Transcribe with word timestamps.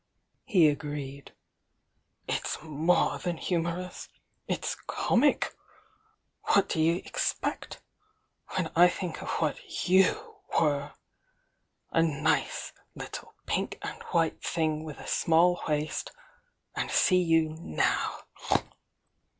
he 0.45 0.67
agreed. 0.67 1.31
"It's 2.27 2.57
more 2.63 3.19
than 3.19 3.37
humorous! 3.37 4.09
It's 4.47 4.75
comic! 4.87 5.53
What 6.51 6.69
d'ye 6.69 7.03
expect? 7.05 7.79
When 8.55 8.71
I 8.75 8.87
tiiink 8.89 9.21
of 9.21 9.29
what 9.39 9.87
you 9.87 10.37
were!— 10.59 10.93
a 11.91 12.01
nice 12.01 12.73
little 12.95 13.35
pink 13.45 13.77
and 13.83 14.01
white 14.09 14.41
thing 14.43 14.83
with 14.83 14.97
a 14.97 15.05
small 15.05 15.61
waist,— 15.67 16.11
and 16.75 16.89
see 16.89 17.21
you 17.21 17.55
now!" 17.59 18.21